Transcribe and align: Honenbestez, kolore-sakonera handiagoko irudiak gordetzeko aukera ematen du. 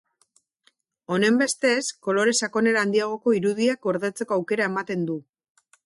Honenbestez, 1.17 1.83
kolore-sakonera 2.07 2.83
handiagoko 2.87 3.37
irudiak 3.41 3.87
gordetzeko 3.89 4.39
aukera 4.41 4.71
ematen 4.73 5.07
du. 5.13 5.25